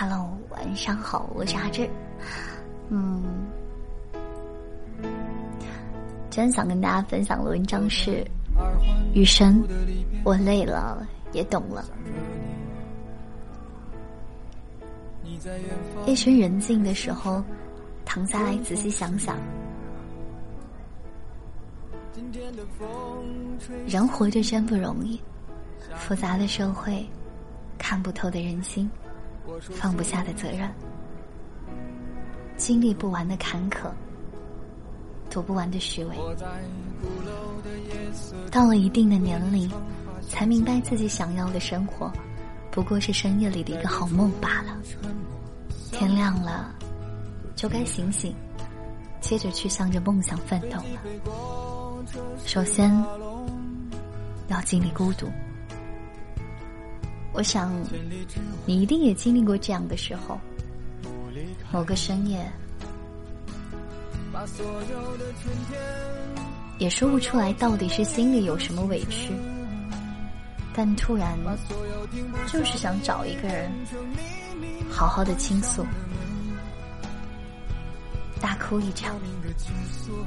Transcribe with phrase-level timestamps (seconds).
[0.00, 1.86] Hello，晚上好，我是阿志。
[2.88, 3.22] 嗯，
[6.30, 8.26] 今天想跟大家分享的文章是：
[9.12, 9.62] 雨神，
[10.24, 11.84] 我累了，也懂了。
[16.06, 17.44] 夜深人静的时候，
[18.06, 19.36] 躺下来仔细想想，
[23.86, 25.20] 人活着真不容易，
[25.94, 27.06] 复杂的社会，
[27.76, 28.90] 看不透的人心。
[29.72, 30.70] 放不下的责任，
[32.56, 33.90] 经历不完的坎坷，
[35.28, 36.16] 读不完的虚伪。
[38.50, 39.70] 到了一定的年龄，
[40.28, 42.10] 才明白自己想要的生活，
[42.70, 44.76] 不过是深夜里的一个好梦罢了。
[45.92, 46.74] 天亮了，
[47.54, 48.34] 就该醒醒，
[49.20, 52.04] 接着去向着梦想奋斗了。
[52.46, 52.90] 首先，
[54.48, 55.28] 要经历孤独。
[57.32, 57.72] 我想，
[58.66, 60.38] 你一定也经历过这样的时候。
[61.72, 62.44] 某个深夜，
[66.78, 69.32] 也说不出来到底是心里有什么委屈，
[70.74, 71.38] 但突然
[72.48, 73.70] 就是想找一个人
[74.90, 75.86] 好好的倾诉，
[78.40, 79.14] 大哭一场。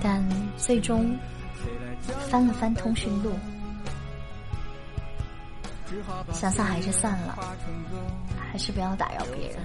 [0.00, 0.24] 但
[0.56, 1.16] 最终
[2.28, 3.32] 翻了翻通讯录。
[6.32, 7.38] 想想还是算了，
[8.50, 9.58] 还是不要打扰别人。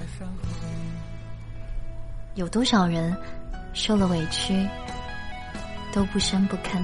[2.35, 3.15] 有多少人
[3.73, 4.67] 受了委屈
[5.91, 6.83] 都不声不吭，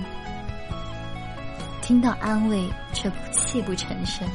[1.82, 4.28] 听到安慰却泣不成声。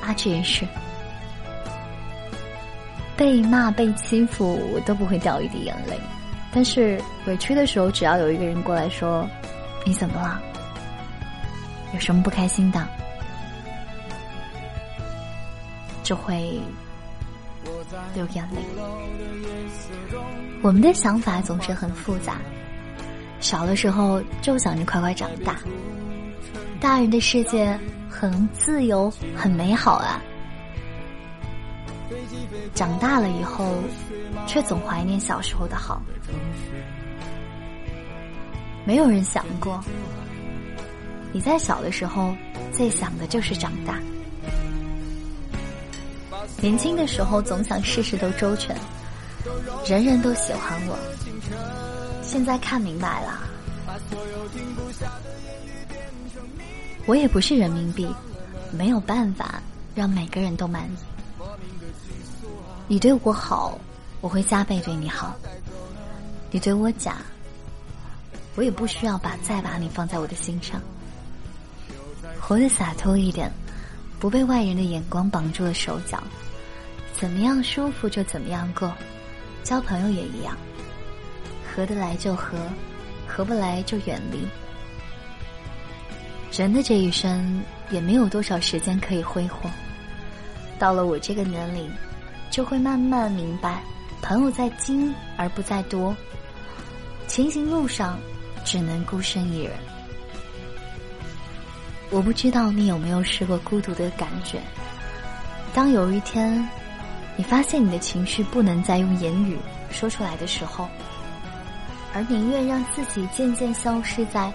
[0.00, 0.66] 阿志也是，
[3.14, 6.00] 被骂被欺负我都不会掉一滴眼泪，
[6.50, 9.28] 但是委屈的时候，只要有一个人过来说
[9.84, 10.42] ：“你怎么了？”
[11.94, 12.86] 有什么不开心的，
[16.02, 16.60] 就会
[18.14, 18.60] 流眼泪。
[20.62, 22.36] 我们的想法总是很复杂，
[23.40, 25.56] 小的时候就想着快快长大，
[26.80, 27.78] 大人的世界
[28.08, 30.20] 很自由很美好啊。
[32.74, 33.74] 长大了以后，
[34.46, 36.02] 却总怀念小时候的好。
[38.84, 39.82] 没有人想过。
[41.32, 42.34] 你在小的时候
[42.72, 43.98] 最想的就是长大，
[46.60, 48.76] 年轻的时候总想事事都周全，
[49.86, 50.98] 人人都喜欢我。
[52.22, 53.40] 现在看明白了，
[57.06, 58.08] 我也不是人民币，
[58.72, 59.62] 没有办法
[59.94, 60.96] 让每个人都满意。
[62.86, 63.78] 你对我好，
[64.20, 65.34] 我会加倍对你好；
[66.50, 67.16] 你对我假，
[68.56, 70.80] 我也不需要把再把你放在我的心上。
[72.40, 73.52] 活得洒脱一点，
[74.18, 76.22] 不被外人的眼光绑住了手脚，
[77.12, 78.92] 怎么样舒服就怎么样过。
[79.62, 80.56] 交朋友也一样，
[81.66, 82.56] 合得来就合，
[83.26, 84.48] 合不来就远离。
[86.50, 89.68] 人的这一生也没有多少时间可以挥霍，
[90.78, 91.90] 到了我这个年龄，
[92.50, 93.82] 就会慢慢明白，
[94.22, 96.16] 朋友在精而不在多，
[97.26, 98.18] 前行路上
[98.64, 99.72] 只能孤身一人。
[102.10, 104.60] 我不知道你有没有试过孤独的感觉。
[105.74, 106.66] 当有一天，
[107.36, 109.58] 你发现你的情绪不能再用言语
[109.90, 110.88] 说出来的时候，
[112.14, 114.52] 而宁愿让自己渐渐消失在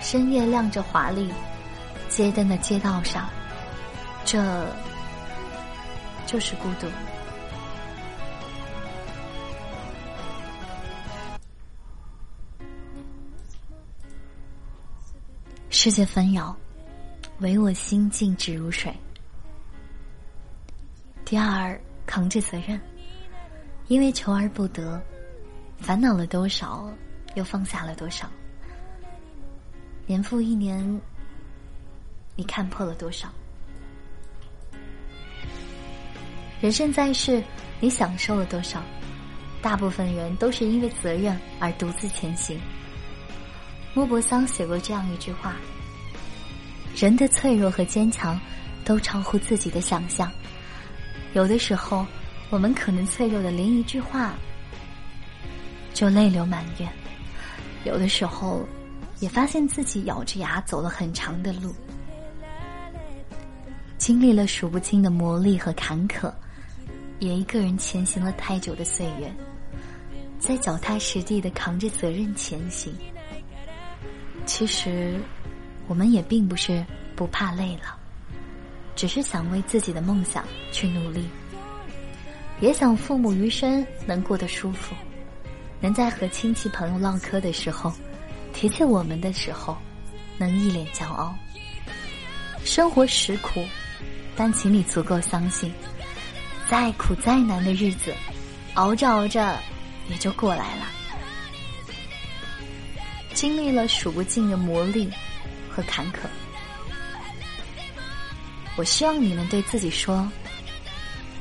[0.00, 1.32] 深夜亮着华丽
[2.08, 3.28] 街灯的街道上，
[4.24, 4.66] 这
[6.26, 6.88] 就是孤独。
[15.70, 16.56] 世界纷扰。
[17.40, 18.94] 唯我心静止如水。
[21.24, 22.80] 第二，扛着责任，
[23.88, 25.02] 因为求而不得，
[25.78, 26.88] 烦恼了多少，
[27.34, 28.30] 又放下了多少。
[30.06, 31.00] 年复一年，
[32.36, 33.28] 你看破了多少？
[36.60, 37.42] 人生在世，
[37.80, 38.82] 你享受了多少？
[39.60, 42.60] 大部分人都是因为责任而独自前行。
[43.94, 45.56] 莫泊桑写过这样一句话。
[46.96, 48.40] 人的脆弱和坚强，
[48.84, 50.30] 都超乎自己的想象。
[51.32, 52.06] 有的时候，
[52.50, 54.34] 我们可能脆弱的连一句话
[55.92, 56.88] 就泪流满面；
[57.84, 58.64] 有的时候，
[59.18, 61.74] 也发现自己咬着牙走了很长的路，
[63.98, 66.32] 经历了数不清的磨砺和坎坷，
[67.18, 69.34] 也一个人前行了太久的岁月，
[70.38, 72.94] 在脚踏实地的扛着责任前行。
[74.46, 75.18] 其实。
[75.86, 76.84] 我们也并不是
[77.14, 77.96] 不怕累了，
[78.96, 81.28] 只是想为自己的梦想去努力，
[82.60, 84.94] 也想父母余生能过得舒服，
[85.80, 87.92] 能在和亲戚朋友唠嗑的时候，
[88.52, 89.76] 提起我们的时候，
[90.38, 91.34] 能一脸骄傲。
[92.64, 93.62] 生活实苦，
[94.34, 95.70] 但请你足够相信，
[96.70, 98.14] 再苦再难的日子，
[98.72, 99.58] 熬着熬着
[100.08, 100.86] 也就过来了。
[103.34, 105.10] 经历了数不尽的磨砺
[105.74, 106.18] 和坎坷。
[108.76, 110.30] 我希望你能对自己说：“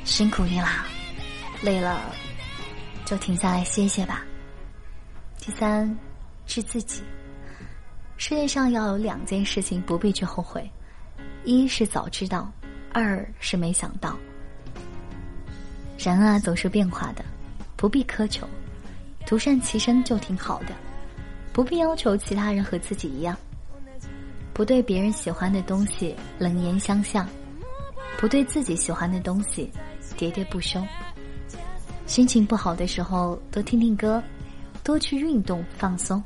[0.06, 0.86] 辛苦你啦，
[1.62, 2.02] 累了
[3.06, 4.24] 就停下来歇歇吧。”
[5.40, 5.96] 第三，
[6.46, 7.04] 是自己。
[8.18, 10.70] 世界上要有两件事情不必去后悔：
[11.44, 12.52] 一是早知道，
[12.94, 14.18] 二是没想到。
[15.98, 17.26] 人啊，总是变化的，
[17.76, 18.48] 不必苛求，
[19.26, 20.76] 独善其身就挺好的，
[21.52, 23.36] 不必要求其他人和自己一样。
[24.54, 27.28] 不对别人喜欢的东西冷言相向，
[28.18, 29.72] 不对自己喜欢的东西
[30.16, 30.80] 喋喋不休。
[32.06, 34.22] 心情不好的时候多听听歌，
[34.84, 36.22] 多去运动放松，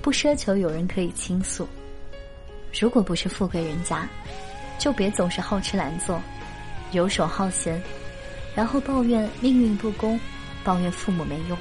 [0.00, 1.68] 不奢求有人可以倾诉。
[2.80, 4.08] 如果不是富贵人家，
[4.78, 6.20] 就别总是好吃懒做，
[6.90, 7.80] 游手好闲，
[8.56, 10.18] 然后抱怨命运不公，
[10.64, 11.56] 抱怨父母没用。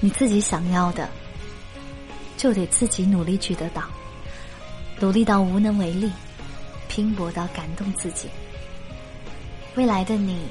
[0.00, 1.08] 你自己想要的。
[2.42, 3.84] 就得自己努力去得到，
[4.98, 6.10] 努力到无能为力，
[6.88, 8.28] 拼搏到感动自己。
[9.76, 10.48] 未来的你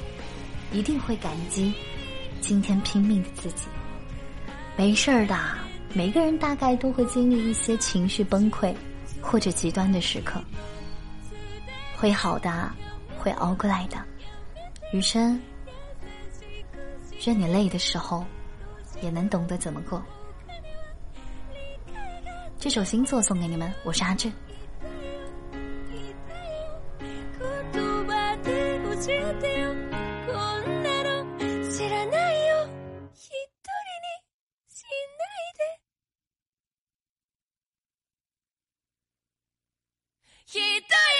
[0.72, 1.70] 一定会感激
[2.40, 3.66] 今天拼命的自己。
[4.74, 5.38] 没事儿的，
[5.92, 8.74] 每个人大概都会经历一些情绪崩溃
[9.20, 10.42] 或者极端的时刻，
[11.98, 12.72] 会好的，
[13.18, 13.98] 会熬过来的。
[14.94, 15.38] 余生，
[17.26, 18.24] 愿你累的时候
[19.02, 20.02] 也能懂得怎么过。
[22.62, 24.30] 这首新作送给你们，我是阿志。
[40.46, 41.11] それ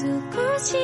[0.00, 0.78] 足够气